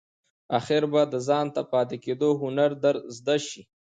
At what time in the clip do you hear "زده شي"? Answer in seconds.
3.17-3.61